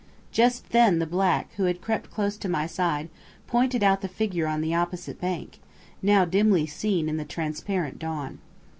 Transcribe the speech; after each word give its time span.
Just 0.31 0.69
then 0.71 0.97
the 0.97 1.05
black, 1.05 1.53
who 1.57 1.65
had 1.65 1.79
crept 1.79 2.09
close 2.09 2.35
to 2.37 2.49
my 2.49 2.65
side, 2.65 3.07
pointed 3.45 3.83
out 3.83 4.01
the 4.01 4.07
figure 4.07 4.47
on 4.47 4.61
the 4.61 4.73
opposite 4.73 5.21
bank, 5.21 5.59
now 6.01 6.25
dimly 6.25 6.65
seen 6.65 7.07
in 7.07 7.17
the 7.17 7.23
transparent 7.23 7.99
dawn. 7.99 8.39